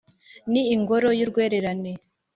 ni 0.51 0.61
ingoro 0.75 1.09
y’urwererane 1.19 1.91